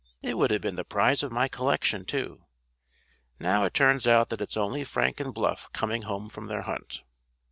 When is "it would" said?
0.23-0.49